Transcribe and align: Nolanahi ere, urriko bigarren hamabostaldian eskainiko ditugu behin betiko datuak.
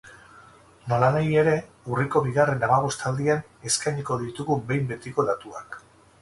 Nolanahi 0.93 1.35
ere, 1.41 1.53
urriko 1.95 2.21
bigarren 2.29 2.65
hamabostaldian 2.69 3.45
eskainiko 3.73 4.19
ditugu 4.23 4.59
behin 4.73 4.89
betiko 4.95 5.29
datuak. 5.31 5.79